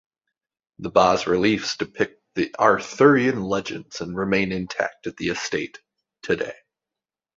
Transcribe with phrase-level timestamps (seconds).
[0.79, 5.77] The bas reliefs depict the Arthurian Legends and remain intact at the estate
[6.23, 6.55] today.